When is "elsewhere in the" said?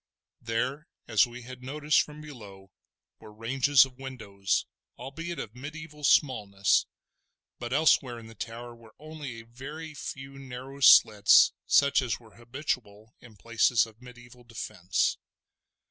7.71-8.33